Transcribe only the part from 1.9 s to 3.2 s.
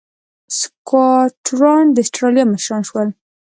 د اسټرالیا مشران شول.